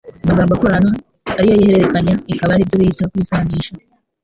[0.29, 0.91] amagambo akorana
[1.39, 3.71] arayihererekanya ikaba ari byo bita kwisanisha.